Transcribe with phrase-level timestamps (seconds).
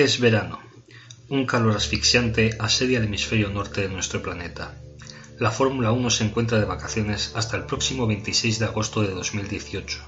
[0.00, 0.60] Es verano.
[1.28, 4.74] Un calor asfixiante asedia el hemisferio norte de nuestro planeta.
[5.38, 9.98] La Fórmula 1 se encuentra de vacaciones hasta el próximo 26 de agosto de 2018.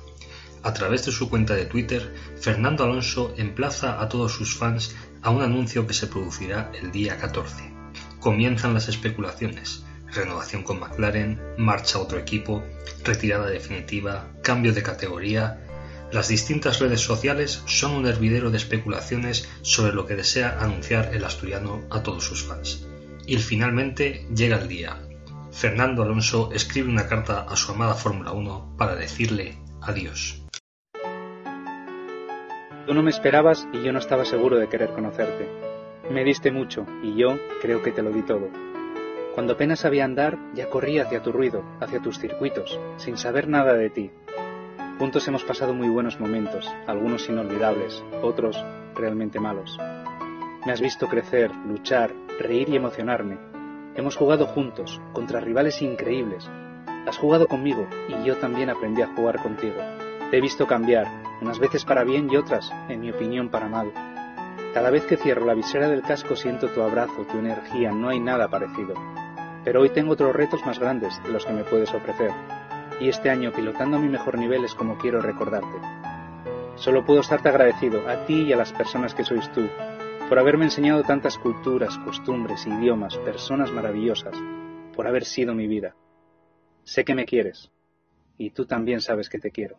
[0.63, 5.29] A través de su cuenta de Twitter, Fernando Alonso emplaza a todos sus fans a
[5.29, 7.63] un anuncio que se producirá el día 14.
[8.19, 9.85] Comienzan las especulaciones.
[10.11, 12.65] Renovación con McLaren, marcha a otro equipo,
[13.05, 15.63] retirada definitiva, cambio de categoría,
[16.13, 21.25] las distintas redes sociales son un hervidero de especulaciones sobre lo que desea anunciar el
[21.25, 22.87] asturiano a todos sus fans.
[23.27, 25.01] Y finalmente llega el día.
[25.51, 30.43] Fernando Alonso escribe una carta a su amada Fórmula 1 para decirle adiós.
[32.87, 35.49] Tú no me esperabas y yo no estaba seguro de querer conocerte.
[36.11, 38.51] Me diste mucho y yo creo que te lo di todo.
[39.35, 43.73] Cuando apenas sabía andar, ya corría hacia tu ruido, hacia tus circuitos, sin saber nada
[43.73, 44.11] de ti,
[45.03, 48.57] Juntos hemos pasado muy buenos momentos, algunos inolvidables, otros
[48.95, 49.77] realmente malos.
[50.65, 53.37] Me has visto crecer, luchar, reír y emocionarme.
[53.97, 56.49] Hemos jugado juntos, contra rivales increíbles.
[57.05, 59.75] Has jugado conmigo y yo también aprendí a jugar contigo.
[60.31, 61.09] Te he visto cambiar,
[61.41, 63.93] unas veces para bien y otras, en mi opinión, para mal.
[64.73, 68.21] Cada vez que cierro la visera del casco siento tu abrazo, tu energía, no hay
[68.21, 68.95] nada parecido.
[69.65, 72.31] Pero hoy tengo otros retos más grandes de los que me puedes ofrecer
[73.03, 75.81] y este año pilotando a mi mejor nivel es como quiero recordarte.
[76.77, 79.69] Solo puedo estarte agradecido a ti y a las personas que sois tú,
[80.29, 84.37] por haberme enseñado tantas culturas, costumbres, idiomas, personas maravillosas,
[84.95, 85.97] por haber sido mi vida.
[86.85, 87.73] Sé que me quieres,
[88.39, 89.79] y tú también sabes que te quiero.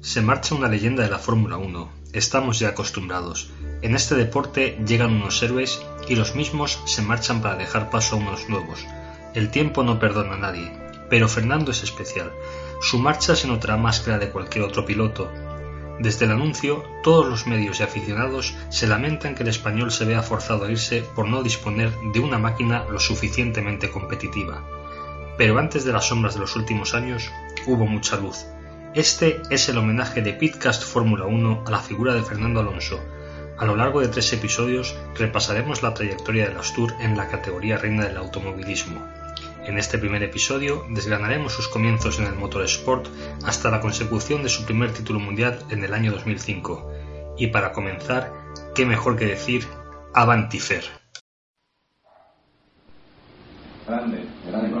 [0.00, 1.90] Se marcha una leyenda de la Fórmula 1.
[2.12, 3.50] Estamos ya acostumbrados.
[3.80, 8.18] En este deporte llegan unos héroes y los mismos se marchan para dejar paso a
[8.18, 8.86] unos nuevos.
[9.34, 12.32] El tiempo no perdona a nadie, pero Fernando es especial.
[12.80, 15.30] Su marcha se notará más que la de cualquier otro piloto.
[15.98, 20.22] Desde el anuncio, todos los medios y aficionados se lamentan que el español se vea
[20.22, 24.62] forzado a irse por no disponer de una máquina lo suficientemente competitiva.
[25.38, 27.30] Pero antes de las sombras de los últimos años,
[27.66, 28.46] hubo mucha luz.
[28.94, 33.00] Este es el homenaje de Pitcast Fórmula 1 a la figura de Fernando Alonso.
[33.58, 38.04] A lo largo de tres episodios repasaremos la trayectoria del Astur en la categoría reina
[38.04, 39.02] del automovilismo.
[39.66, 43.08] En este primer episodio desgranaremos sus comienzos en el motorsport
[43.44, 46.88] hasta la consecución de su primer título mundial en el año 2005.
[47.36, 48.32] Y para comenzar,
[48.76, 49.66] qué mejor que decir
[50.14, 50.84] Avantifer.
[53.88, 54.76] Grande, grande.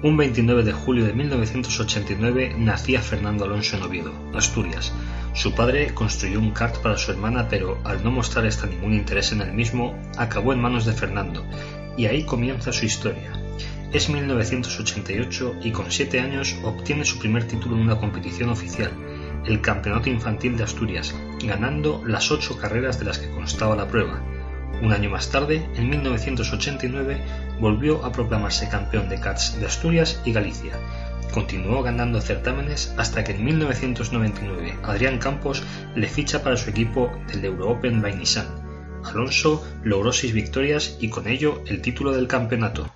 [0.03, 4.93] Un 29 de julio de 1989 nacía Fernando Alonso en Oviedo, Asturias.
[5.33, 9.31] Su padre construyó un kart para su hermana, pero al no mostrar esta ningún interés
[9.31, 11.43] en el mismo, acabó en manos de Fernando,
[11.97, 13.33] y ahí comienza su historia.
[13.91, 18.91] Es 1988 y con 7 años obtiene su primer título en una competición oficial,
[19.47, 24.21] el Campeonato Infantil de Asturias, ganando las 8 carreras de las que constaba la prueba.
[24.81, 27.17] Un año más tarde, en 1989,
[27.59, 30.73] volvió a proclamarse campeón de karts de Asturias y Galicia.
[31.33, 35.63] Continuó ganando certámenes hasta que en 1999 Adrián Campos
[35.95, 38.03] le ficha para su equipo del Euro Open.
[39.03, 42.91] Alonso logró seis victorias y con ello el título del campeonato.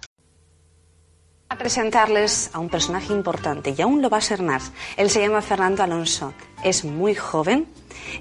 [1.52, 4.72] A presentarles a un personaje importante y aún lo va a ser más.
[4.96, 6.34] Él se llama Fernando Alonso.
[6.64, 7.68] Es muy joven,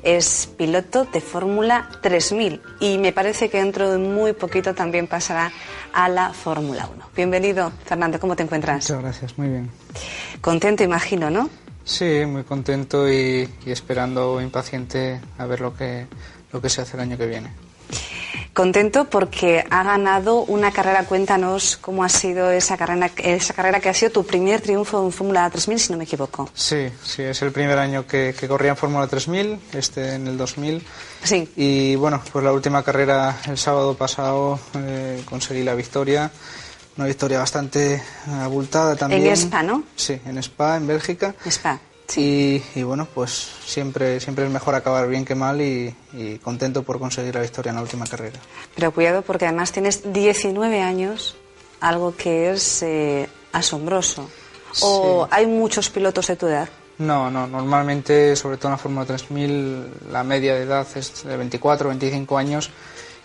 [0.03, 5.53] es piloto de Fórmula 3000 y me parece que dentro de muy poquito también pasará
[5.93, 7.11] a la Fórmula 1.
[7.15, 8.91] Bienvenido, Fernando, ¿cómo te encuentras?
[8.91, 9.71] Muchas gracias, muy bien.
[10.41, 11.49] Contento, imagino, ¿no?
[11.85, 16.09] Sí, muy contento y, esperando impaciente a ver lo que,
[16.53, 17.70] lo que se hace el año que viene.
[18.61, 21.07] Contento porque ha ganado una carrera.
[21.07, 25.13] Cuéntanos cómo ha sido esa carrera, esa carrera que ha sido tu primer triunfo en
[25.13, 26.51] Fórmula 3000, si no me equivoco.
[26.53, 30.37] Sí, sí, es el primer año que, que corría en Fórmula 3000, este en el
[30.37, 30.85] 2000.
[31.25, 31.49] Sí.
[31.57, 36.31] Y bueno, pues la última carrera el sábado pasado eh, conseguí la victoria.
[36.99, 39.25] Una victoria bastante abultada también.
[39.25, 39.85] En Spa, ¿no?
[39.97, 41.35] Sí, en Spa, en Bélgica.
[41.47, 41.81] Spa.
[42.17, 43.31] Y, y, bueno, pues
[43.65, 47.71] siempre, siempre es mejor acabar bien que mal y, y, contento por conseguir la victoria
[47.71, 48.39] en la última carrera.
[48.75, 51.37] Pero cuidado porque además tienes 19 años,
[51.81, 54.29] algo que es eh, asombroso.
[54.83, 55.35] ¿O Sí.
[55.35, 56.69] hay muchos pilotos de tu edad?
[56.99, 61.37] No, no, normalmente, sobre todo en la Fórmula 3000, la media de edad es de
[61.37, 62.71] 24, 25 años.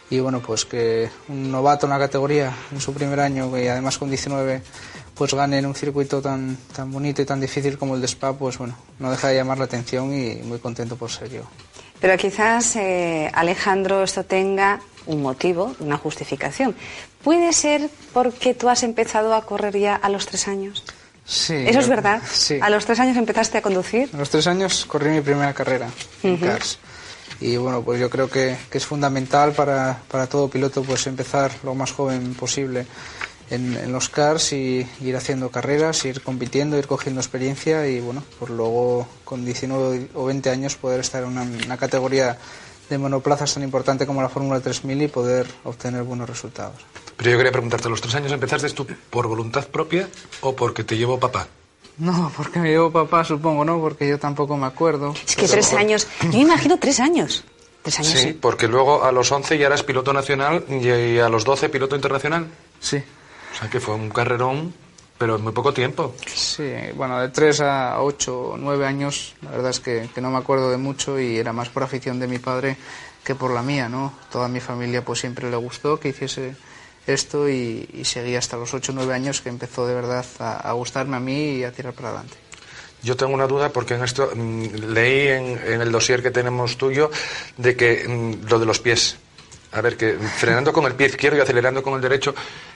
[0.10, 3.98] Y bueno, pues que un novato en la categoría en su primer año y además
[3.98, 4.62] con 19
[5.16, 8.34] pues gane en un circuito tan, tan bonito y tan difícil como el de Spa,
[8.34, 11.44] pues bueno, no deja de llamar la atención y muy contento por ser yo.
[12.00, 16.76] Pero quizás, eh, Alejandro, esto tenga un motivo, una justificación.
[17.24, 20.84] ¿Puede ser porque tú has empezado a correr ya a los tres años?
[21.26, 21.56] Sí.
[21.56, 22.22] ¿Eso es verdad?
[22.30, 22.60] Sí.
[22.62, 24.10] ¿A los tres años empezaste a conducir?
[24.14, 25.90] A los tres años corrí mi primera carrera
[26.22, 26.38] en.
[26.38, 26.78] CARS.
[27.40, 31.52] Y bueno, pues yo creo que, que es fundamental para, para todo piloto pues empezar
[31.64, 32.86] lo más joven posible
[33.50, 38.24] en, en los CARS y ir haciendo carreras, ir compitiendo, ir cogiendo experiencia y bueno,
[38.40, 42.38] pues luego con 19 o 20 años poder estar en una, una categoría
[42.90, 46.76] de monoplazas tan importante como la Fórmula 3000 y poder obtener buenos resultados.
[47.18, 50.08] Pero yo quería preguntarte, ¿a los tres años empezaste tú por voluntad propia
[50.42, 51.48] o porque te llevó papá?
[51.98, 53.80] No, porque me llevó papá, supongo, ¿no?
[53.80, 55.14] Porque yo tampoco me acuerdo.
[55.26, 56.08] Es que tres años.
[56.24, 57.46] Yo me imagino tres años.
[57.84, 58.12] Tres años.
[58.12, 61.96] Sí, porque luego a los 11 ya eras piloto nacional y a los 12 piloto
[61.96, 62.48] internacional.
[62.82, 63.02] Sí.
[63.56, 64.74] O sea que fue un carrerón,
[65.18, 66.14] pero en muy poco tiempo.
[66.28, 70.30] Sí, bueno, de 3 a 8 o 9 años, la verdad es que, que no
[70.30, 72.78] me acuerdo de mucho y era más por afición de mi padre
[73.24, 74.14] que por la mía, ¿no?
[74.32, 76.56] Toda mi familia pues siempre le gustó que hiciese
[77.08, 80.58] esto y, y seguí hasta los 8 o 9 años que empezó de verdad a,
[80.58, 82.38] a gustarme a mí y a tirar para adelante.
[83.04, 84.64] Yo tengo una duda porque en esto mm,
[84.94, 87.10] leí en, en el dossier que tenemos tuyo
[87.56, 89.18] de que mm, lo de los pies.
[89.72, 92.34] A ver, que frenando con el pie izquierdo y acelerando con el derecho,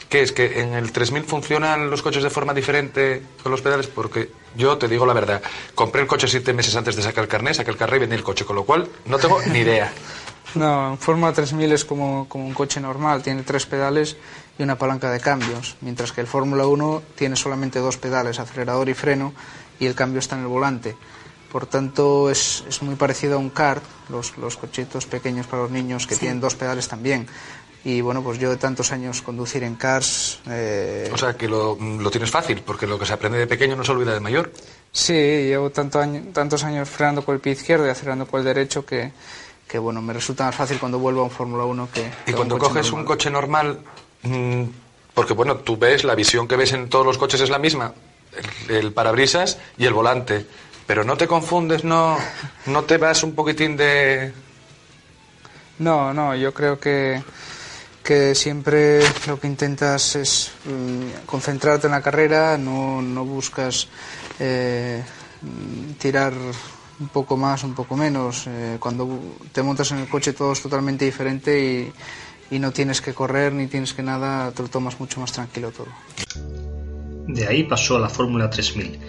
[0.10, 0.32] ¿qué es?
[0.32, 3.88] ¿Que en el 3000 funcionan los coches de forma diferente con los pedales?
[3.88, 5.42] Porque yo te digo la verdad,
[5.76, 8.16] compré el coche siete meses antes de sacar el carnet, saqué el carnet y vendí
[8.16, 9.92] el coche, con lo cual no tengo ni idea.
[10.56, 14.18] No, en Fórmula 3000 es como, como un coche normal, tiene tres pedales
[14.58, 18.90] y una palanca de cambios, mientras que el Fórmula 1 tiene solamente dos pedales, acelerador
[18.90, 19.32] y freno,
[19.80, 20.98] y el cambio está en el volante.
[21.52, 25.72] Por tanto, es, es muy parecido a un kart, los, los cochitos pequeños para los
[25.72, 27.28] niños que tienen dos pedales también.
[27.86, 31.78] Y bueno, pues yo de tantos años conducir en cars, eh, O sea, que lo,
[31.80, 34.52] lo tienes fácil, porque lo que se aprende de pequeño no se olvida de mayor.
[34.92, 38.46] Sí, llevo tanto año- tantos años frenando con el pie izquierdo y acelerando con el
[38.46, 39.14] derecho que,
[39.66, 42.56] que bueno, me resulta más fácil cuando vuelvo a un Fórmula 1 que, Y cuando
[42.56, 43.00] un coges normal.
[43.00, 43.80] un coche normal,
[44.24, 44.64] mm,
[45.14, 47.94] porque bueno, tú ves, la visión que ves en todos los coches es la misma,
[48.68, 50.46] el, el parabrisas y el volante,
[50.86, 52.18] pero no te confundes, no,
[52.66, 54.34] no te vas un poquitín de...
[55.80, 57.24] No, no, yo creo que,
[58.10, 63.88] que siempre lo que intentas es mm, concentrarte en la carrera, no, no buscas
[64.40, 65.04] eh,
[66.00, 66.34] tirar
[67.00, 68.48] un poco más, un poco menos.
[68.48, 69.08] Eh, cuando
[69.52, 73.54] te montas en el coche todo es totalmente diferente y, y no tienes que correr
[73.54, 75.90] ni tienes que nada, te lo tomas mucho más tranquilo todo.
[77.28, 79.00] De ahí pasó a la Fórmula 3000.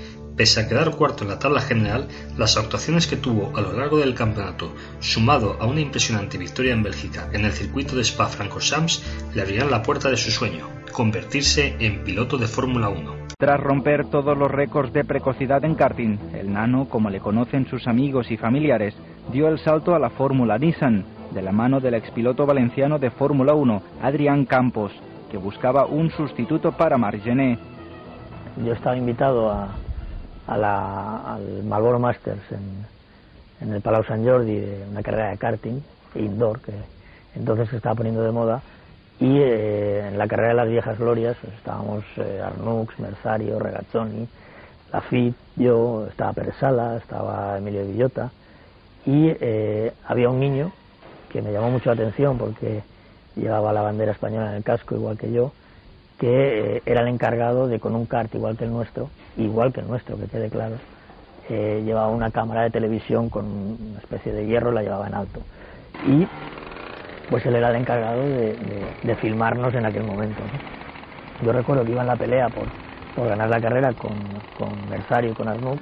[0.40, 2.08] Pese a quedar cuarto en la tabla general,
[2.38, 6.82] las actuaciones que tuvo a lo largo del campeonato, sumado a una impresionante victoria en
[6.82, 12.04] Bélgica en el circuito de Spa-Francorchamps, le abrirán la puerta de su sueño, convertirse en
[12.04, 13.26] piloto de Fórmula 1.
[13.38, 17.86] Tras romper todos los récords de precocidad en karting, el nano, como le conocen sus
[17.86, 18.94] amigos y familiares,
[19.30, 23.52] dio el salto a la Fórmula Nissan, de la mano del expiloto valenciano de Fórmula
[23.52, 24.90] 1, Adrián Campos,
[25.30, 27.58] que buscaba un sustituto para Margené.
[28.64, 29.68] Yo estaba invitado a,
[30.50, 32.86] a la- al Marlboro Masters en,
[33.60, 35.80] en el Palau Sant Jordi, de una carrera de karting
[36.16, 36.72] indoor que
[37.36, 38.60] entonces se estaba poniendo de moda.
[39.20, 42.42] Y eh, en la carrera de las viejas glorias pues, estábamos eh,
[42.98, 44.26] Merzario, Regazzoni,
[44.92, 48.30] Lafitte, yo, estaba Pérez Sala, estaba Emilio Villota.
[49.06, 50.72] Y eh, había un niño
[51.28, 52.82] que me llamó mucho la atención porque
[53.36, 55.52] llevaba la bandera española en el casco igual que yo
[56.20, 59.80] que eh, era el encargado de con un kart igual que el nuestro, igual que
[59.80, 60.76] el nuestro, que quede claro,
[61.48, 65.42] eh, llevaba una cámara de televisión con una especie de hierro, la llevaba en alto.
[66.04, 66.28] Y
[67.30, 70.44] pues él era el encargado de, de- de filmarnos en aquel momento.
[70.44, 70.60] ¿no?
[71.46, 72.68] Yo recuerdo que iba en la pelea por,
[73.14, 75.80] por ganar la carrera con, con Merzario y con Arnaud,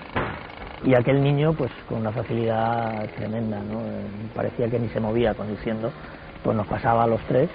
[0.85, 3.85] y aquel niño pues con una facilidad tremenda, ¿no?
[3.90, 5.92] Eh, parecía que ni se movía conduciendo,
[6.45, 7.50] pues nos pasaba a los tres,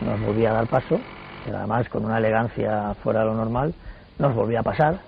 [0.00, 1.02] nos volvía a dar paso,
[1.54, 3.74] además con una elegancia fuera de lo normal,
[4.18, 4.98] nos volvía a pasar,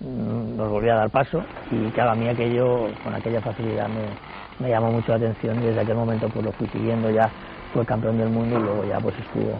[0.00, 4.70] mm, nos volvía a dar paso y cada mí aquello con aquella facilidad me, me
[4.70, 7.30] llamó mucho la atención y desde aquel momento pues lo fui siguiendo ya
[7.72, 9.58] fue campeón del mundo y luego ya pues estuvo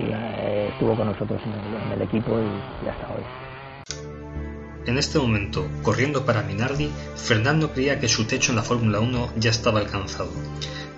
[0.00, 3.47] eh, estuvo con nosotros en el, equipo y hasta hoy.
[4.88, 9.34] En este momento, corriendo para Minardi, Fernando creía que su techo en la Fórmula 1
[9.36, 10.30] ya estaba alcanzado.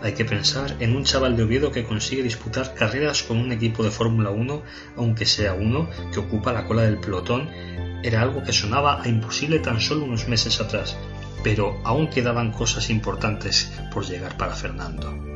[0.00, 3.82] Hay que pensar en un chaval de Oviedo que consigue disputar carreras con un equipo
[3.82, 4.62] de Fórmula 1,
[4.96, 7.50] aunque sea uno que ocupa la cola del pelotón,
[8.04, 10.96] era algo que sonaba a imposible tan solo unos meses atrás,
[11.42, 15.34] pero aún quedaban cosas importantes por llegar para Fernando.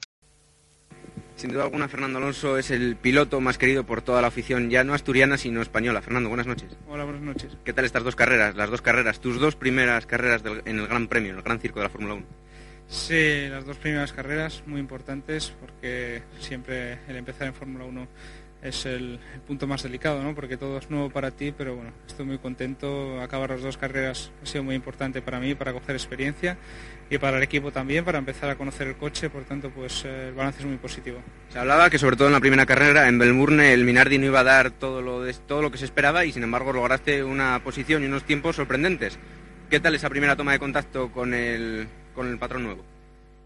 [1.37, 4.85] Sin duda alguna, Fernando Alonso es el piloto más querido por toda la afición, ya
[4.85, 6.00] no asturiana, sino española.
[6.00, 6.76] Fernando, buenas noches.
[6.88, 7.57] Hola, buenas noches.
[7.64, 8.55] ¿Qué tal estas dos carreras?
[8.55, 11.81] Las dos carreras, tus dos primeras carreras en el Gran Premio, en el Gran Circo
[11.81, 12.26] de la Fórmula 1.
[12.87, 18.07] Sí, las dos primeras carreras muy importantes porque siempre el empezar en Fórmula 1
[18.64, 20.35] es el, punto más delicado, ¿no?
[20.35, 23.21] porque todo es nuevo para ti, pero bueno, estoy muy contento.
[23.21, 26.56] Acabar las dos carreras ha sido muy importante para mí, para coger experiencia
[27.11, 30.28] y para el equipo también, para empezar a conocer el coche, por tanto, pues eh,
[30.28, 31.18] el balance es muy positivo.
[31.50, 34.40] Se hablaba que sobre todo en la primera carrera, en Belmurne, el Minardi no iba
[34.40, 37.62] a dar todo lo, de, todo lo que se esperaba y sin embargo lograste una
[37.62, 39.18] posición y unos tiempos sorprendentes.
[39.68, 42.83] ¿Qué tal esa primera toma de contacto con el, con el patrón nuevo?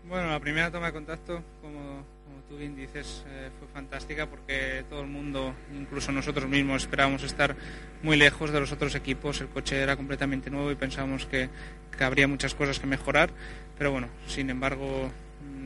[0.08, 2.04] Bueno, la primera toma de contacto, como
[2.48, 7.54] tú bien dices, eh, fue fantástica porque todo el mundo, incluso nosotros mismos, esperábamos estar
[8.02, 9.40] muy lejos de los otros equipos.
[9.40, 11.50] El coche era completamente nuevo y pensábamos que,
[12.00, 13.30] habría muchas cosas que mejorar,
[13.76, 15.10] pero bueno, sin embargo,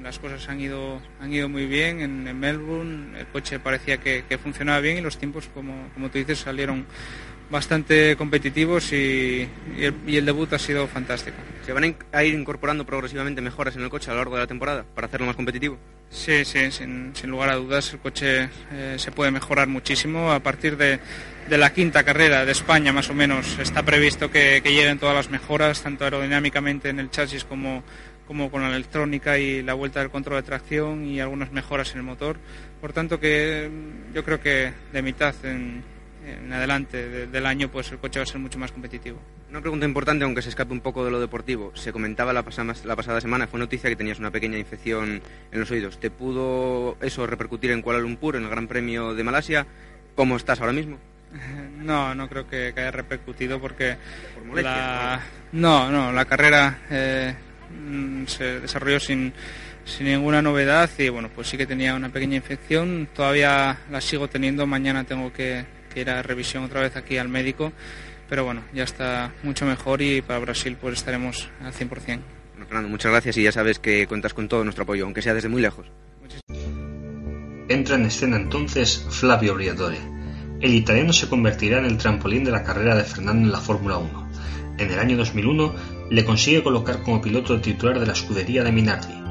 [0.02, 3.20] las cosas han ido, han ido muy bien en, Melbourne.
[3.20, 6.86] El coche parecía que, funcionaba bien y los tiempos, como, como tú dices, salieron
[7.52, 9.46] bastante competitivos y,
[9.78, 11.36] el, debut ha sido fantástico.
[11.64, 14.46] ¿Se van a ir incorporando progresivamente mejoras en el coche a lo largo de la
[14.48, 15.78] temporada para hacerlo más competitivo?
[16.10, 20.32] Sí, sí, sin, lugar a dudas el coche eh, se puede mejorar muchísimo.
[20.32, 20.98] A partir de,
[21.48, 25.82] la quinta carrera de España más o menos está previsto que, lleguen todas las mejoras,
[25.82, 27.84] tanto aerodinámicamente en el chasis como,
[28.26, 31.98] como con la electrónica y la vuelta del control de tracción y algunas mejoras en
[31.98, 32.38] el motor.
[32.80, 33.70] Por tanto que
[34.14, 35.91] yo creo que de mitad en,
[36.24, 39.18] en adelante del año pues el coche va a ser mucho más competitivo.
[39.50, 41.72] Una pregunta importante, aunque se escape un poco de lo deportivo.
[41.74, 45.60] Se comentaba la pasada, la pasada semana, fue noticia que tenías una pequeña infección en
[45.60, 45.98] los oídos.
[45.98, 49.66] ¿Te pudo eso repercutir en Kuala Lumpur, en el Gran Premio de Malasia?
[50.14, 50.98] ¿Cómo estás ahora mismo?
[51.82, 53.96] No, no creo que, haya repercutido porque
[54.54, 55.20] la...
[55.50, 55.90] ¿no?
[55.90, 57.34] no, la carrera eh,
[57.70, 59.32] mm, se desarrolló sin,
[59.84, 63.08] sin ninguna novedad y bueno, pues sí que tenía una pequeña infección.
[63.12, 64.64] Todavía la sigo teniendo.
[64.64, 67.72] Mañana tengo que que ir a revisión otra vez aquí al médico,
[68.28, 71.88] pero bueno, ya está mucho mejor y para Brasil pues estaremos al 100%.
[72.52, 75.34] Bueno, Fernando, muchas gracias y ya sabes que cuentas con todo nuestro apoyo, aunque sea
[75.34, 75.86] desde muy lejos.
[77.68, 79.98] Entra en escena entonces Flavio Briatore.
[80.60, 83.98] El italiano se convertirá en el trampolín de la carrera de Fernando en la Fórmula
[83.98, 84.30] 1.
[84.78, 85.74] En el año 2001
[86.10, 89.21] le consigue colocar como piloto titular de la escudería de Minardi,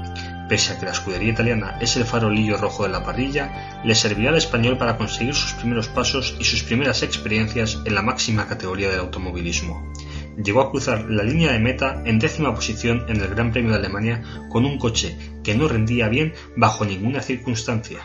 [0.51, 4.31] Pese a que la escudería italiana es el farolillo rojo de la parrilla, le servirá
[4.31, 8.89] al español para conseguir sus primeros pasos y sus primeras experiencias en la máxima categoría
[8.89, 9.93] del automovilismo.
[10.36, 13.77] Llegó a cruzar la línea de meta en décima posición en el Gran Premio de
[13.77, 18.00] Alemania con un coche que no rendía bien bajo ninguna circunstancia.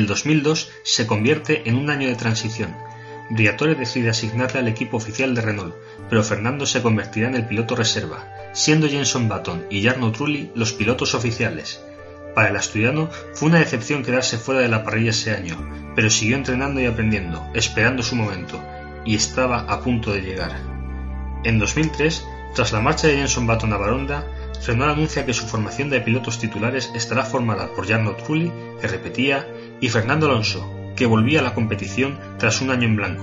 [0.00, 2.74] El 2002 se convierte en un año de transición.
[3.28, 5.74] Briatore decide asignarle al equipo oficial de Renault,
[6.08, 10.72] pero Fernando se convertirá en el piloto reserva, siendo Jenson Button y Jarno Trulli los
[10.72, 11.84] pilotos oficiales.
[12.34, 16.36] Para el asturiano fue una decepción quedarse fuera de la parrilla ese año, pero siguió
[16.36, 18.58] entrenando y aprendiendo, esperando su momento,
[19.04, 20.56] y estaba a punto de llegar.
[21.44, 24.26] En 2003, tras la marcha de Jenson Button a Baronda,
[24.66, 29.46] Renault anuncia que su formación de pilotos titulares estará formada por Jarno Trulli, que repetía,
[29.80, 33.22] y Fernando Alonso, que volvía a la competición tras un año en blanco.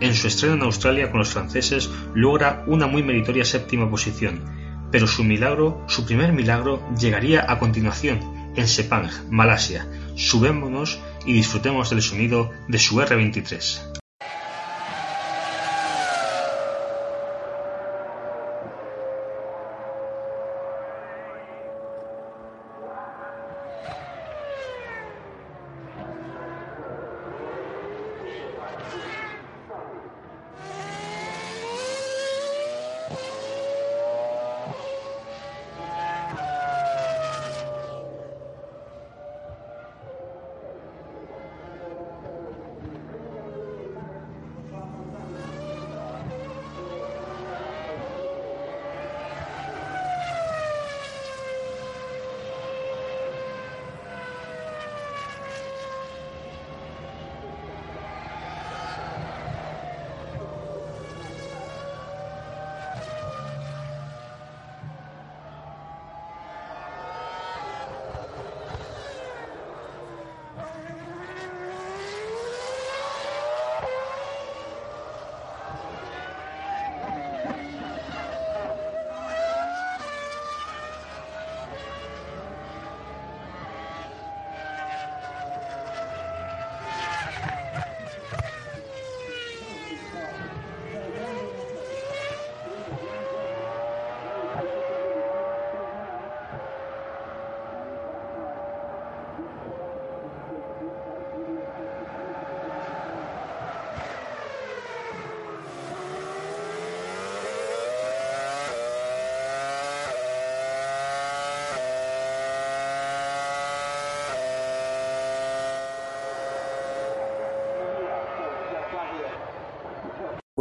[0.00, 4.44] En su estreno en Australia con los franceses logra una muy meritoria séptima posición,
[4.90, 8.20] pero su milagro, su primer milagro, llegaría a continuación
[8.56, 9.86] en Sepang, Malasia.
[10.16, 13.93] Subémonos y disfrutemos del sonido de su R23.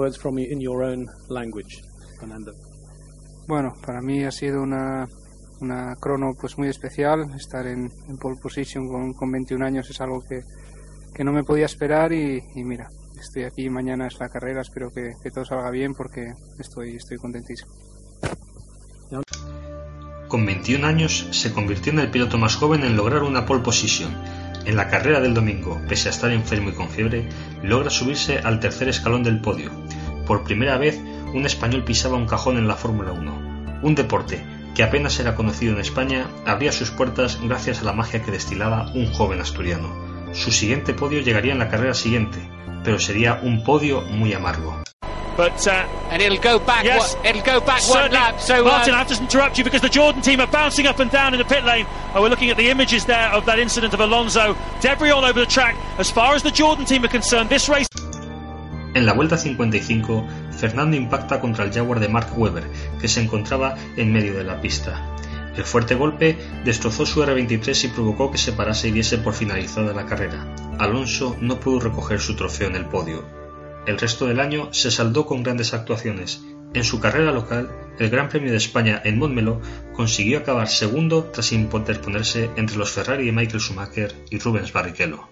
[0.03, 1.81] Words from you in your own language,
[2.19, 2.51] Fernando.
[3.47, 5.07] Bueno, para mí ha sido una,
[5.61, 7.33] una crono pues muy especial.
[7.35, 10.41] Estar en, en pole position con, con, 21 años es algo que,
[11.13, 12.89] que no me podía esperar y, y, mira,
[13.19, 17.17] estoy aquí, mañana es la carrera, espero que, que todo salga bien porque estoy, estoy
[17.17, 17.71] contentísimo.
[20.27, 24.11] Con 21 años se convirtió en el piloto más joven en lograr una pole position.
[24.65, 27.27] En la carrera del domingo, pese a estar enfermo y con fiebre,
[27.63, 29.71] logra subirse al tercer escalón del podio.
[30.25, 30.99] Por primera vez,
[31.33, 33.79] un español pisaba un cajón en la Fórmula 1.
[33.81, 34.41] Un deporte
[34.73, 38.89] que apenas era conocido en España abría sus puertas gracias a la magia que destilaba
[38.93, 39.93] un joven asturiano.
[40.33, 42.39] Su siguiente podio llegaría en la carrera siguiente,
[42.83, 44.83] pero sería un podio muy amargo.
[45.35, 45.71] But uh,
[46.11, 46.83] and it'll go back.
[46.85, 48.39] Yes, it'll go back one lap.
[48.39, 50.99] So Martin, uh, I have to interrupt you because the Jordan team are bouncing up
[50.99, 51.87] and down in the pit lane.
[52.15, 54.55] We're looking at the images there of that incident of Alonso.
[54.81, 55.75] Debris over the track.
[55.97, 57.87] As far as the Jordan team are concerned, this race.
[58.93, 62.69] En la vuelta 55, Fernando impacta contra el Jaguar de Mark Webber,
[63.01, 65.15] que se encontraba en medio de la pista.
[65.57, 69.93] El fuerte golpe destrozó su R23 y provocó que se parase y diese por finalizada
[69.93, 70.53] la carrera.
[70.77, 73.23] Alonso no pudo recoger su trofeo en el podio.
[73.87, 76.43] El resto del año se saldó con grandes actuaciones.
[76.73, 79.61] En su carrera local, el Gran Premio de España en Montmeló
[79.93, 85.29] consiguió acabar segundo tras interponerse entre los Ferrari de Michael Schumacher y Rubens Barrichello.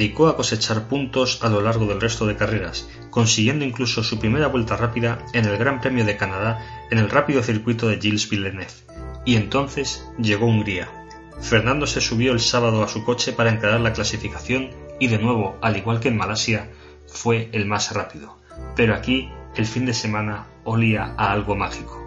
[0.00, 4.46] Dedicó a cosechar puntos a lo largo del resto de carreras, consiguiendo incluso su primera
[4.46, 8.72] vuelta rápida en el Gran Premio de Canadá en el rápido circuito de Gilles Villeneuve.
[9.26, 10.88] Y entonces llegó Hungría.
[11.42, 15.58] Fernando se subió el sábado a su coche para encarar la clasificación y de nuevo,
[15.60, 16.70] al igual que en Malasia,
[17.06, 18.38] fue el más rápido.
[18.76, 21.99] Pero aquí el fin de semana olía a algo mágico.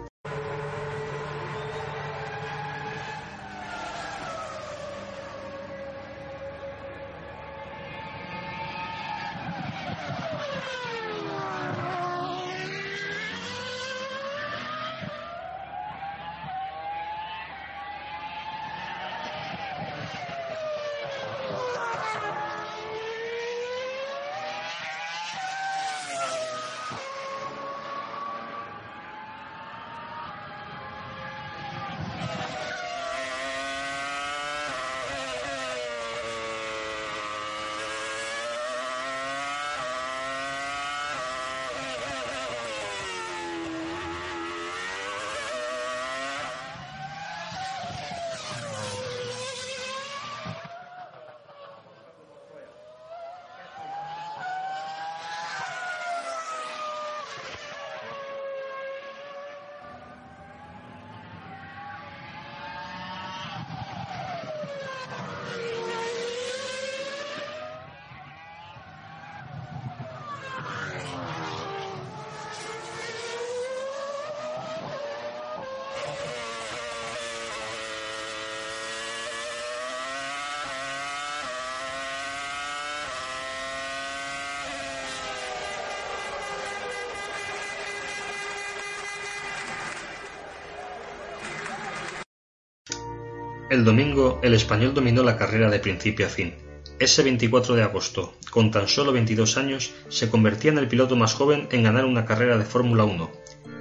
[93.74, 96.54] El domingo el español dominó la carrera de principio a fin.
[97.00, 101.34] Ese 24 de agosto, con tan solo 22 años, se convertía en el piloto más
[101.34, 103.32] joven en ganar una carrera de Fórmula 1.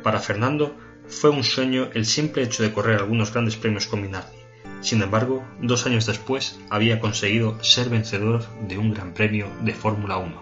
[0.01, 0.75] Para Fernando
[1.07, 4.35] fue un sueño el simple hecho de correr algunos grandes premios con Minardi.
[4.81, 10.17] Sin embargo, dos años después había conseguido ser vencedor de un gran premio de Fórmula
[10.17, 10.41] 1.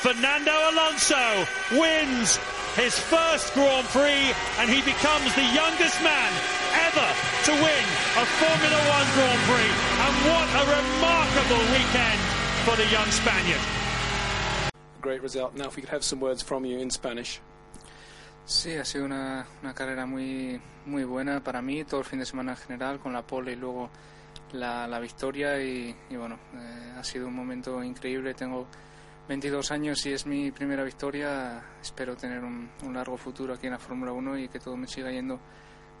[0.00, 1.16] Fernando Alonso
[1.72, 2.40] wins
[2.76, 6.32] his first Grand Prix and he becomes the youngest man
[6.94, 7.10] ever
[7.44, 7.84] to win
[8.22, 9.72] a Formula One Grand Prix.
[10.04, 12.20] And what a remarkable weekend
[12.64, 13.60] for the young Spaniard.
[15.00, 15.54] Great result.
[15.54, 17.40] Now, if we could have some words from you in Spanish.
[18.46, 22.26] Sí, ha sido una, una carrera muy, muy buena para mí, todo el fin de
[22.26, 23.90] semana en general, con la pole y luego
[24.52, 25.60] la, la victoria.
[25.62, 28.34] Y, y bueno, eh, ha sido un momento increíble.
[28.34, 28.66] Tengo
[29.28, 31.62] 22 años y es mi primera victoria.
[31.82, 34.86] Espero tener un, un largo futuro aquí en la Fórmula 1 y que todo me
[34.86, 35.40] siga yendo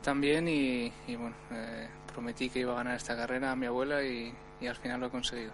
[0.04, 0.46] tan bien.
[0.46, 4.32] Y, y bueno, eh, prometí que iba a ganar esta carrera a mi abuela y,
[4.60, 5.52] y al final lo he conseguido.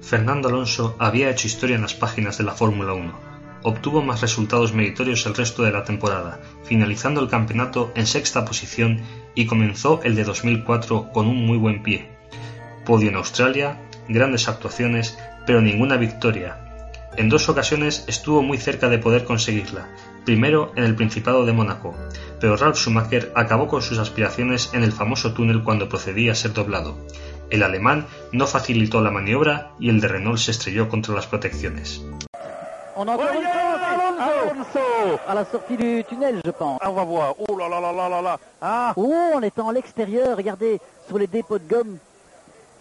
[0.00, 3.36] Fernando Alonso había hecho historia en las páginas de la Fórmula 1.
[3.62, 9.00] Obtuvo más resultados meritorios el resto de la temporada, finalizando el campeonato en sexta posición
[9.34, 12.08] y comenzó el de 2004 con un muy buen pie.
[12.84, 16.62] Podio en Australia, grandes actuaciones, pero ninguna victoria.
[17.16, 19.88] En dos ocasiones estuvo muy cerca de poder conseguirla,
[20.24, 21.96] primero en el Principado de Mónaco,
[22.40, 26.52] pero Ralf Schumacher acabó con sus aspiraciones en el famoso túnel cuando procedía a ser
[26.52, 26.96] doblado.
[27.50, 32.02] El alemán no facilitó la maniobra y el de Renault se estrelló contra las protecciones.
[32.98, 33.14] On a
[34.18, 36.78] Alonso à la sortie du tunnel, je pense.
[36.80, 37.34] Ah, on va voir.
[37.46, 38.38] Oh là là là là là là.
[38.60, 38.92] Ah.
[38.96, 40.36] Oh, on est en l'extérieur.
[40.36, 41.98] Regardez sur les dépôts de gomme.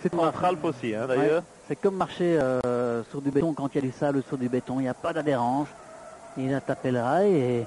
[0.01, 1.39] C'est un Ralph aussi, hein, d'ailleurs.
[1.39, 4.37] Ouais, c'est comme marcher euh, sur du béton quand il y a du sable sur
[4.37, 4.79] du béton.
[4.79, 5.67] Il n'y a pas d'adhérence.
[6.37, 7.65] Il a tapé le rail et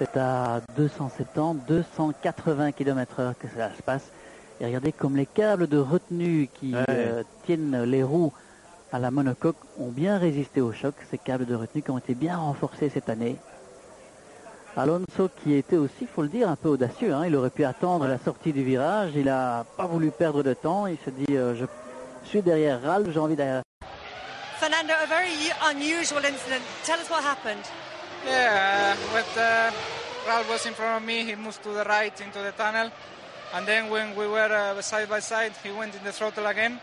[0.00, 4.10] c'est à 270, 280 km/h que cela se passe.
[4.60, 6.84] Et regardez comme les câbles de retenue qui Ouais.
[6.88, 8.32] euh, tiennent les roues
[8.92, 10.94] à la monocoque ont bien résisté au choc.
[11.10, 13.36] Ces câbles de retenue qui ont été bien renforcés cette année.
[14.76, 17.12] Alonso qui était aussi, il faut le dire, un peu audacieux.
[17.12, 17.26] hein.
[17.26, 19.12] Il aurait pu attendre la sortie du virage.
[19.14, 20.86] Il n'a pas voulu perdre de temps.
[20.86, 21.66] Il se dit, euh, je
[22.28, 23.62] suis derrière Ralph, j'ai envie derrière.
[24.58, 26.62] Fernando, a very unusual incident.
[26.84, 27.64] Tell us what happened.
[28.24, 29.70] Yeah, uh, with uh,
[30.26, 32.90] Ralph was in front of me, he moved to the right into the tunnel,
[33.54, 36.78] and then when we were uh, side by side, he went in the throttle again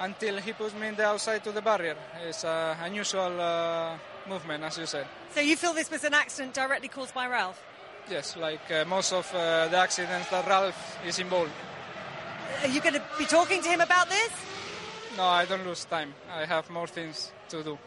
[0.00, 1.96] until he pushed me in the outside to the barrier.
[2.26, 3.96] It's an unusual uh,
[4.28, 5.06] movement, as you said.
[5.32, 7.62] So you feel this was an accident directly caused by Ralph?
[8.10, 11.52] Yes, like uh, most of uh, the accidents that Ralph is involved.
[12.62, 14.30] Are you going to be talking to him about this?
[15.16, 16.12] No, I don't lose time.
[16.30, 17.78] I have more things to do.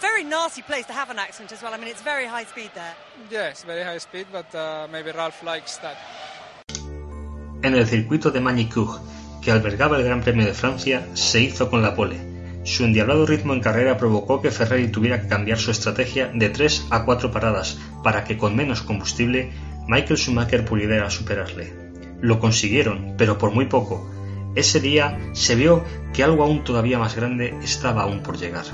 [0.00, 1.74] Very nasty place to have an accident as well.
[1.74, 2.94] I mean, it's very high speed there.
[3.30, 5.96] Yes, very high speed, but uh, maybe Ralph likes that.
[7.62, 9.00] En el circuito de Magny-Cours,
[9.42, 12.38] que albergaba el Gran Premio de Francia, se hizo con la pole.
[12.64, 16.88] Su endiablado ritmo en carrera provocó que Ferrari tuviera que cambiar su estrategia de 3
[16.90, 19.50] a 4 paradas para que con menos combustible
[19.88, 21.72] Michael Schumacher pudiera superarle.
[22.20, 24.08] Lo consiguieron, pero por muy poco.
[24.54, 28.66] Ese día se vio que algo aún todavía más grande estaba aún por llegar.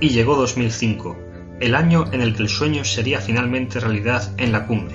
[0.00, 1.16] Y llegó 2005,
[1.60, 4.94] el año en el que el sueño sería finalmente realidad en la cumbre.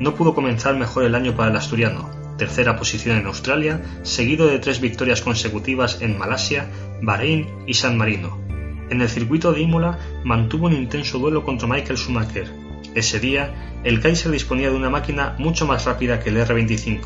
[0.00, 4.58] No pudo comenzar mejor el año para el asturiano, tercera posición en Australia, seguido de
[4.58, 6.68] tres victorias consecutivas en Malasia,
[7.02, 8.40] Bahrein y San Marino.
[8.90, 12.52] En el circuito de Imola mantuvo un intenso duelo contra Michael Schumacher.
[12.96, 17.00] Ese día, el Kaiser disponía de una máquina mucho más rápida que el R25,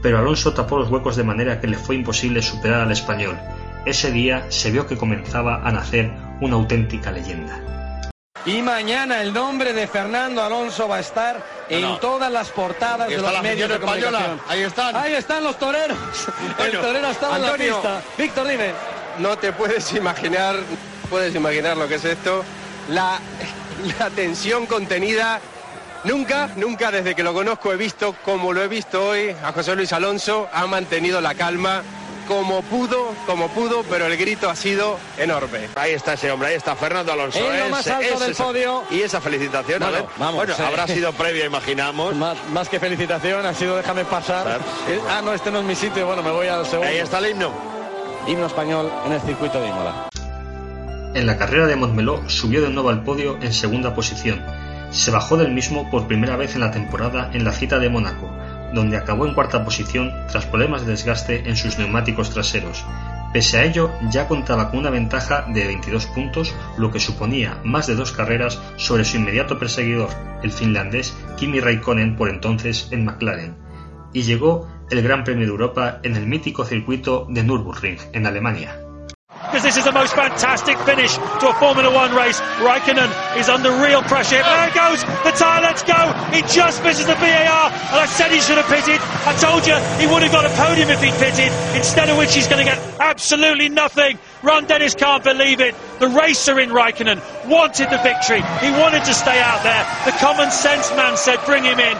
[0.00, 3.36] pero Alonso tapó los huecos de manera que le fue imposible superar al español.
[3.84, 7.60] Ese día se vio que comenzaba a nacer una auténtica leyenda.
[8.46, 13.18] Y mañana el nombre de Fernando Alonso va a estar en todas las portadas de
[13.18, 14.40] los medios de comunicación.
[14.48, 14.96] Ahí están.
[14.96, 15.98] Ahí están los toreros.
[16.58, 18.02] el torero está en la pista.
[18.16, 18.72] Víctor, dime.
[19.18, 20.56] No te puedes imaginar,
[21.10, 22.42] puedes imaginar lo que es esto.
[22.88, 23.20] La,
[23.98, 25.40] la tensión contenida.
[26.04, 29.76] Nunca, nunca desde que lo conozco he visto como lo he visto hoy a José
[29.76, 30.48] Luis Alonso.
[30.50, 31.82] Ha mantenido la calma
[32.30, 35.68] como pudo, como pudo, pero el grito ha sido enorme.
[35.74, 37.40] Ahí está ese hombre, ahí está Fernando Alonso.
[37.40, 38.84] En lo más alto del podio.
[38.88, 40.08] Y esa felicitación, Bueno, a ver.
[40.16, 40.62] vamos, bueno, sí.
[40.62, 42.14] habrá sido previa, imaginamos.
[42.14, 44.60] Más, más que felicitación, ha sido déjame pasar.
[44.88, 46.06] Eh, Ah, no, este no es mi sitio.
[46.06, 46.88] Bueno, me voy al segundo.
[46.88, 47.50] Ahí está el himno.
[48.28, 50.08] Himno español en el circuito de Imola.
[51.14, 54.40] En la carrera de Montmeló subió de nuevo al podio en segunda posición.
[54.92, 58.30] Se bajó del mismo por primera vez en la temporada en la cita de Mónaco,
[58.72, 62.84] donde acabó en cuarta posición tras problemas de desgaste en sus neumáticos traseros.
[63.32, 67.86] Pese a ello, ya contaba con una ventaja de 22 puntos, lo que suponía más
[67.86, 70.10] de dos carreras sobre su inmediato perseguidor,
[70.42, 73.56] el finlandés Kimi Raikkonen por entonces en McLaren.
[74.12, 78.76] Y llegó el Gran Premio de Europa en el mítico circuito de Nürburgring, en Alemania.
[79.62, 82.40] this is the most fantastic finish to a Formula One race.
[83.36, 84.42] Is under real pressure.
[84.42, 85.02] There it goes.
[85.24, 86.12] The tyre lets go.
[86.32, 87.70] He just misses the VAR.
[87.70, 89.00] And I said he should have pitted.
[89.26, 91.52] I told you he would have got a podium if he'd pitted.
[91.76, 94.18] Instead of which he's going to get absolutely nothing.
[94.42, 95.74] Ron Dennis can't believe it.
[95.98, 98.42] The racer in Raikkonen wanted the victory.
[98.60, 99.84] He wanted to stay out there.
[100.04, 101.96] The common sense man said bring him in.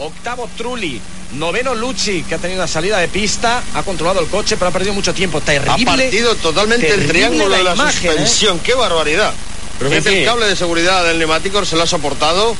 [0.00, 0.98] Octavo Trulli,
[1.32, 4.72] noveno Lucci, que ha tenido una salida de pista, ha controlado el coche, pero ha
[4.72, 5.42] perdido mucho tiempo.
[5.42, 5.70] Terrible.
[5.70, 8.14] Ha partido totalmente el terrible triángulo de la imagen, ¿eh?
[8.14, 8.58] suspensión.
[8.60, 9.34] ¡Qué barbaridad!
[9.80, 10.18] Pero sí.
[10.18, 12.54] el cable de seguridad del neumático se lo ha soportado.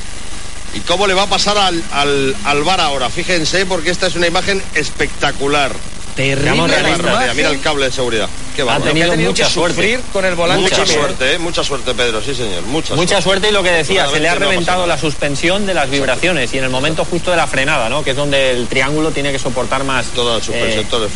[0.74, 3.10] ¿Y cómo le va a pasar al, al, al bar ahora?
[3.10, 5.72] Fíjense, porque esta es una imagen espectacular.
[6.14, 7.36] Terrible la imagen.
[7.36, 8.28] Mira el cable de seguridad.
[8.54, 8.92] Qué bárbaro.
[8.92, 10.62] tenido mucha que sufrir con el volante.
[10.62, 11.38] Mucha suerte, ¿eh?
[11.38, 12.62] Mucha suerte, Pedro, sí, señor.
[12.64, 15.66] Mucha, Mucha suerte y lo que decía, se le ha no ha reventado la suspensión
[15.66, 18.02] de las vibraciones y en el momento justo de la frenada, ¿no?
[18.04, 20.06] Que es donde el triángulo tiene que soportar más.
[20.06, 21.10] Toda la suspensión, eh, todo el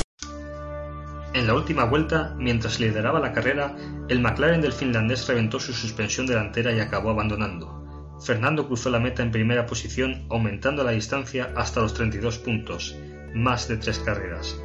[1.34, 3.74] En la última vuelta, mientras lideraba la carrera,
[4.08, 8.14] el McLaren del finlandés reventó su suspensión delantera y acabó abandonando.
[8.24, 12.96] Fernando cruzó la meta en primera posición, aumentando la distancia hasta los 32 puntos,
[13.34, 14.62] más de tres carreras.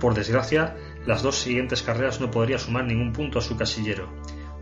[0.00, 4.12] Por desgracia, las dos siguientes carreras no podría sumar ningún punto a su casillero.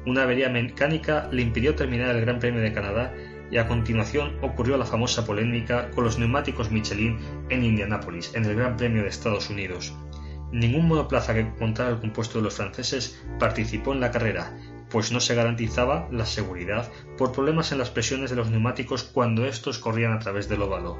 [0.07, 3.13] Una avería mecánica le impidió terminar el Gran Premio de Canadá
[3.51, 8.55] y a continuación ocurrió la famosa polémica con los neumáticos Michelin en Indianápolis, en el
[8.55, 9.93] Gran Premio de Estados Unidos.
[10.53, 14.57] Ningún monoplaza que contara el compuesto de los franceses participó en la carrera,
[14.91, 19.47] pues no se garantizaba la seguridad por problemas en las presiones de los neumáticos cuando
[19.47, 20.99] estos corrían a través del óvalo.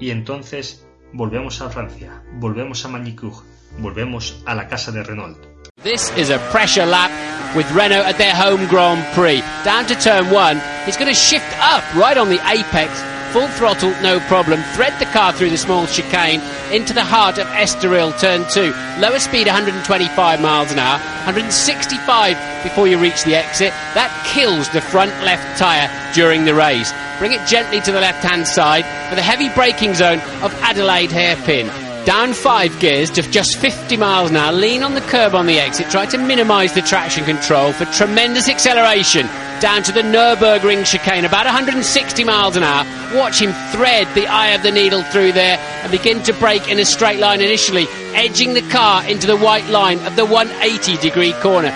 [0.00, 3.42] Y entonces volvemos a Francia, volvemos a Magny-Cours,
[3.78, 5.38] volvemos a la casa de Renault.
[5.82, 7.10] This is a pressure lap
[7.54, 9.42] with Renault at their home Grand Prix.
[9.64, 12.90] Down to turn one, he's going to shift up right on the apex,
[13.36, 16.40] full throttle, no problem, thread the car through the small chicane
[16.72, 18.72] into the heart of Estoril, turn two.
[18.98, 20.96] Lower speed 125 miles an hour,
[21.28, 23.74] 165 before you reach the exit.
[23.92, 26.90] That kills the front left tyre during the race.
[27.18, 31.12] Bring it gently to the left hand side for the heavy braking zone of Adelaide
[31.12, 31.66] hairpin.
[32.06, 35.60] Down five gears to just 50 miles an hour, lean on the curb on the
[35.60, 39.26] exit, try to minimise the traction control for tremendous acceleration.
[39.60, 42.84] Down to the Nürburgring chicane, about 160 miles an hour.
[43.16, 46.78] Watch him thread the eye of the needle through there and begin to brake in
[46.78, 51.32] a straight line initially, edging the car into the white line of the 180 degree
[51.40, 51.72] corner.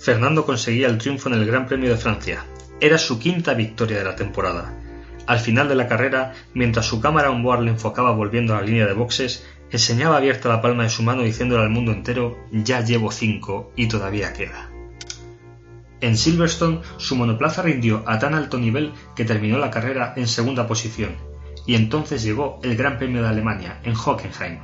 [0.00, 2.44] Fernando conseguía el triunfo en el Gran Premio de Francia.
[2.80, 4.74] Era su quinta victoria de la temporada.
[5.26, 8.86] Al final de la carrera, mientras su cámara on-board le enfocaba volviendo a la línea
[8.86, 13.12] de boxes, enseñaba abierta la palma de su mano diciéndole al mundo entero ya llevo
[13.12, 14.70] cinco y todavía queda.
[16.00, 20.66] En Silverstone su monoplaza rindió a tan alto nivel que terminó la carrera en segunda
[20.66, 21.16] posición,
[21.66, 24.60] y entonces llegó el Gran Premio de Alemania en Hockenheim.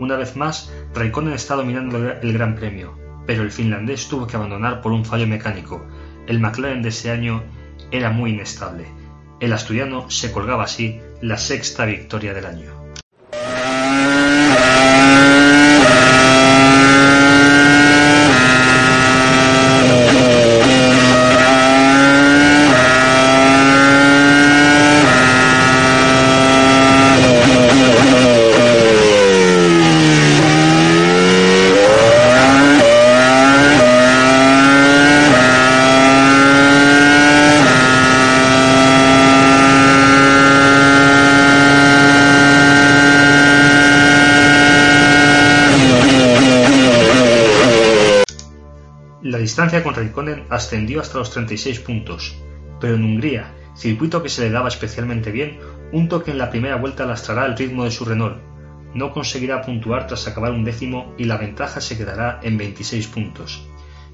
[0.00, 2.96] Una vez más, Raikkonen está dominando el Gran Premio,
[3.26, 5.84] pero el finlandés tuvo que abandonar por un fallo mecánico.
[6.26, 7.42] El McLaren de ese año
[7.90, 8.86] era muy inestable.
[9.40, 12.77] El asturiano se colgaba así la sexta victoria del año.
[49.58, 52.40] Distancia con Raikkonen ascendió hasta los 36 puntos,
[52.80, 55.58] pero en Hungría, circuito que se le daba especialmente bien,
[55.90, 58.36] un toque en la primera vuelta lastrará el ritmo de su Renault.
[58.94, 63.68] No conseguirá puntuar tras acabar un décimo y la ventaja se quedará en 26 puntos.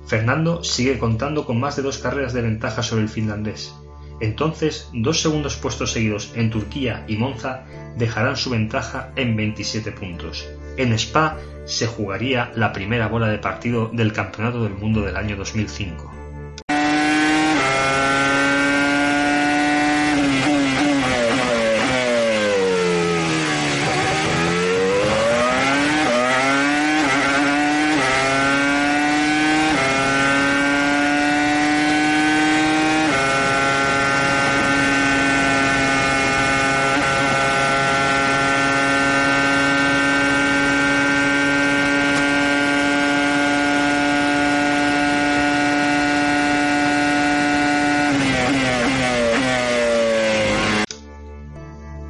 [0.06, 3.74] Fernando sigue contando con más de dos carreras de ventaja sobre el finlandés.
[4.20, 7.64] Entonces, dos segundos puestos seguidos en Turquía y Monza
[7.98, 10.48] dejarán su ventaja en 27 puntos.
[10.76, 15.36] En Spa se jugaría la primera bola de partido del Campeonato del Mundo del año
[15.36, 16.14] 2005.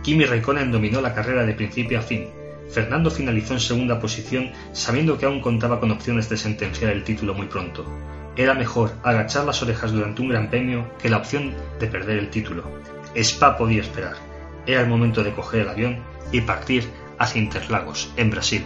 [0.05, 2.29] Kimi Raikkonen dominó la carrera de principio a fin.
[2.71, 7.33] Fernando finalizó en segunda posición sabiendo que aún contaba con opciones de sentenciar el título
[7.33, 7.87] muy pronto.
[8.37, 12.29] Era mejor agachar las orejas durante un gran premio que la opción de perder el
[12.29, 12.63] título.
[13.15, 14.17] Spa podía esperar.
[14.67, 15.99] Era el momento de coger el avión
[16.31, 16.85] y partir
[17.19, 18.65] hacia Interlagos, en Brasil.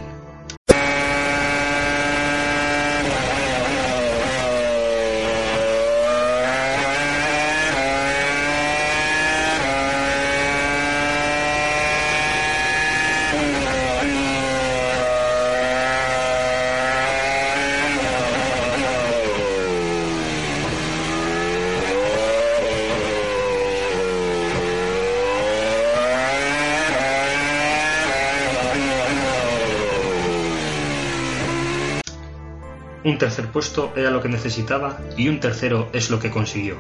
[33.19, 36.77] Tercer puesto era lo que necesitaba y un tercero es lo que consiguió.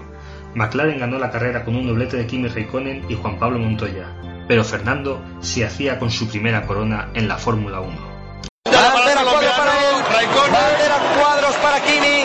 [0.55, 4.07] McLaren ganó la carrera con un doblete de Kimi Raikkonen y Juan Pablo Montoya,
[4.47, 7.91] pero Fernando se hacía con su primera corona en la Fórmula 1.
[8.64, 9.97] Bandera cuadros para él.
[10.53, 12.24] Bandera cuadros para Kimi.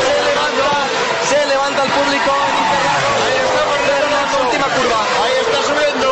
[0.00, 0.70] Se levanta,
[1.28, 2.32] se levanta el público.
[3.86, 5.00] Fernando, última curva.
[5.24, 6.08] Ahí está subiendo.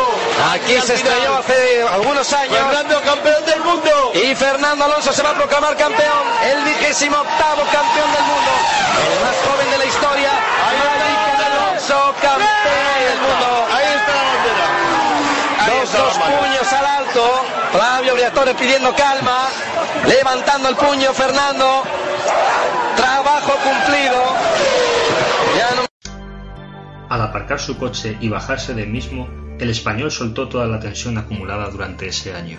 [0.53, 2.53] Aquí se estrelló hace algunos años.
[2.53, 4.11] Fernando, campeón del mundo.
[4.13, 4.35] Y
[4.71, 8.51] Fernando Alonso se va a proclamar campeón, el vigésimo octavo campeón del mundo,
[9.03, 10.29] el más joven de la historia.
[10.95, 12.47] Fernando Alonso, campeón
[13.03, 13.67] del mundo.
[13.69, 14.67] Ahí está la bandera.
[15.59, 17.43] Ahí Dos, puños al alto.
[17.73, 19.49] Flavio Briatore pidiendo calma.
[20.07, 21.83] Levantando el puño Fernando.
[22.95, 24.23] Trabajo cumplido.
[25.57, 25.85] Ya no...
[27.09, 29.27] Al aparcar su coche y bajarse del mismo,
[29.59, 32.57] el español soltó toda la tensión acumulada durante ese año.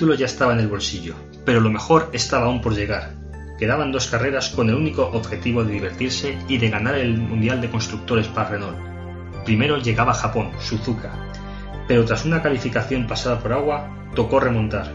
[0.00, 3.10] Título ya estaba en el bolsillo, pero lo mejor estaba aún por llegar.
[3.58, 7.68] Quedaban dos carreras con el único objetivo de divertirse y de ganar el Mundial de
[7.68, 8.78] Constructores para Renault.
[9.44, 11.12] Primero llegaba Japón, Suzuka,
[11.86, 14.90] pero tras una calificación pasada por agua, tocó remontar.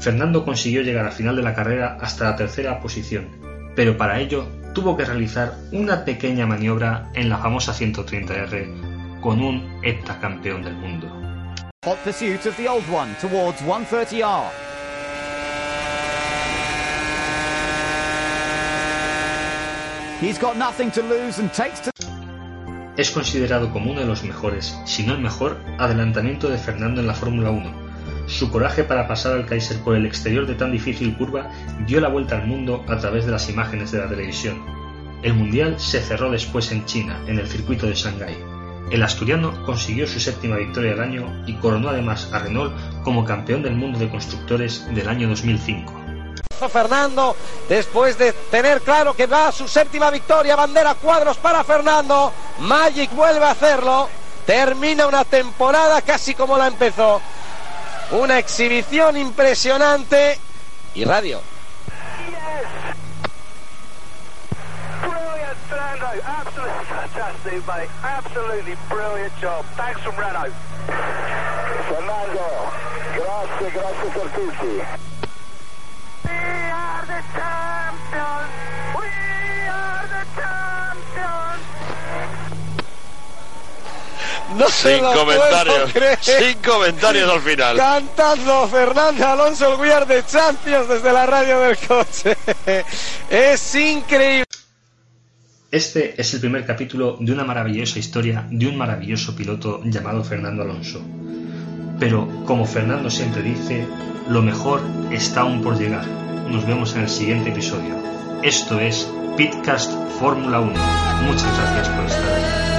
[0.00, 3.28] Fernando consiguió llegar al final de la carrera hasta la tercera posición,
[3.76, 9.78] pero para ello tuvo que realizar una pequeña maniobra en la famosa 130R con un
[9.84, 11.19] heptacampeón del mundo.
[11.82, 14.50] Hot pursuit of the old one towards 130R.
[20.20, 21.90] He's got nothing to lose and takes to...
[22.98, 27.06] Es considerado como uno de los mejores, si no el mejor, adelantamiento de Fernando en
[27.06, 27.72] la Fórmula 1.
[28.26, 31.50] Su coraje para pasar al Kaiser por el exterior de tan difícil curva
[31.86, 34.62] dio la vuelta al mundo a través de las imágenes de la televisión.
[35.22, 38.59] El Mundial se cerró después en China, en el circuito de Shanghái.
[38.90, 42.74] El asturiano consiguió su séptima victoria del año y coronó además a Renault
[43.04, 45.92] como campeón del mundo de constructores del año 2005.
[46.68, 47.36] Fernando,
[47.68, 53.10] después de tener claro que va a su séptima victoria, bandera cuadros para Fernando, Magic
[53.14, 54.08] vuelve a hacerlo,
[54.44, 57.22] termina una temporada casi como la empezó,
[58.10, 60.38] una exhibición impresionante
[60.94, 61.40] y radio.
[66.84, 67.88] Fantastic, mate.
[68.02, 69.64] Absolutely brilliant job.
[69.76, 70.52] Thanks from Renault.
[71.88, 72.70] Fernando,
[73.14, 74.82] grazie, grazie per tutti.
[76.22, 78.50] We are the champions.
[78.94, 79.08] We
[79.68, 81.60] are the champions.
[84.56, 85.92] No Sin comentarios.
[86.20, 87.76] Sin comentarios al final.
[87.76, 92.36] Cantando Fernando Alonso, el We Are the Champions desde la radio del coche.
[93.28, 94.59] Es increíble.
[95.70, 100.62] Este es el primer capítulo de una maravillosa historia de un maravilloso piloto llamado Fernando
[100.62, 101.00] Alonso.
[102.00, 103.86] Pero, como Fernando siempre dice,
[104.28, 104.80] lo mejor
[105.12, 106.04] está aún por llegar.
[106.50, 107.94] Nos vemos en el siguiente episodio.
[108.42, 110.72] Esto es Pitcast Fórmula 1.
[111.26, 112.69] Muchas gracias por estar.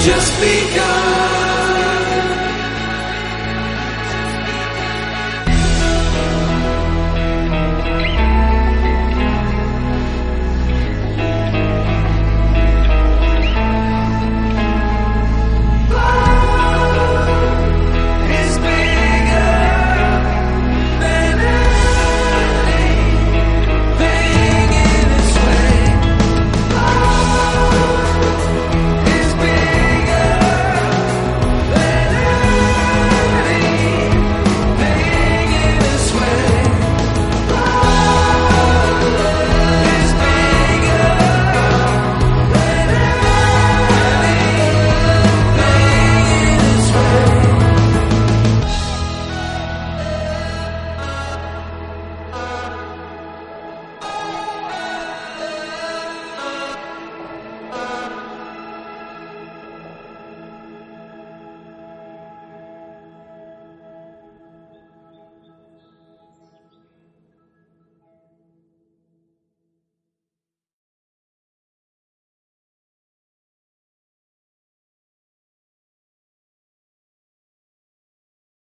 [0.00, 0.59] just be